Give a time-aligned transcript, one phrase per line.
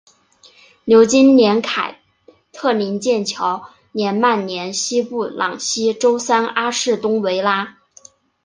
[0.85, 1.99] 牛津联凯
[2.51, 7.77] 特灵剑桥联曼联西布朗锡周三阿士东维拉